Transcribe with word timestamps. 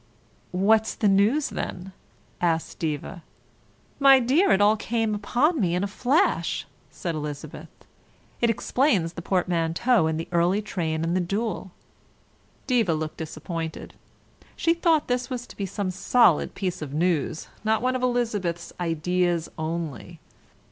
"What's 0.49 0.95
the 0.95 1.07
news 1.07 1.49
then?" 1.49 1.91
asked 2.41 2.79
Diva. 2.79 3.21
"My 3.99 4.19
dear, 4.19 4.51
it 4.51 4.59
all 4.59 4.75
came 4.75 5.13
upon 5.13 5.59
me 5.61 5.75
in 5.75 5.83
a 5.83 5.87
flash," 5.87 6.65
said 6.89 7.13
Elizabeth. 7.13 7.69
"It 8.41 8.49
explains 8.49 9.13
the 9.13 9.21
portmanteau 9.21 10.07
and 10.07 10.19
the 10.19 10.27
early 10.31 10.59
train 10.63 11.03
and 11.03 11.15
the 11.15 11.19
duel." 11.21 11.69
Diva 12.65 12.95
looked 12.95 13.17
disappointed. 13.17 13.93
She 14.55 14.73
thought 14.73 15.07
this 15.07 15.29
was 15.29 15.45
to 15.45 15.55
be 15.55 15.67
some 15.67 15.91
solid 15.91 16.55
piece 16.55 16.81
of 16.81 16.95
news, 16.95 17.47
not 17.63 17.83
one 17.83 17.95
of 17.95 18.01
Elizabeth's 18.01 18.73
ideas 18.79 19.49
only. 19.55 20.19